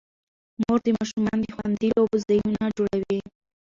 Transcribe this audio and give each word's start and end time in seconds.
مور 0.61 0.79
د 0.85 0.87
ماشومانو 0.97 1.43
د 1.45 1.49
خوندي 1.55 1.87
لوبو 1.95 2.15
ځایونه 2.27 2.63
جوړوي. 2.77 3.19